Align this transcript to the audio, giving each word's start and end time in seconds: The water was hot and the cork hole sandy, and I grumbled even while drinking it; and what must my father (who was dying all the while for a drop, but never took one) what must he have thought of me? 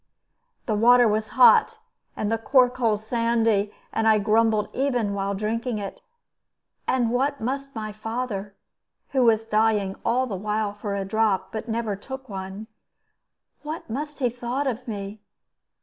The 0.65 0.73
water 0.73 1.07
was 1.07 1.27
hot 1.37 1.77
and 2.17 2.31
the 2.31 2.39
cork 2.39 2.77
hole 2.77 2.97
sandy, 2.97 3.71
and 3.93 4.07
I 4.07 4.17
grumbled 4.17 4.69
even 4.73 5.13
while 5.13 5.35
drinking 5.35 5.77
it; 5.77 6.01
and 6.87 7.11
what 7.11 7.39
must 7.39 7.75
my 7.75 7.91
father 7.91 8.55
(who 9.09 9.23
was 9.23 9.45
dying 9.45 9.95
all 10.03 10.25
the 10.25 10.35
while 10.35 10.73
for 10.73 10.95
a 10.95 11.05
drop, 11.05 11.51
but 11.51 11.69
never 11.69 11.95
took 11.95 12.27
one) 12.27 12.65
what 13.61 13.91
must 13.91 14.17
he 14.17 14.25
have 14.25 14.37
thought 14.39 14.65
of 14.65 14.87
me? 14.87 15.21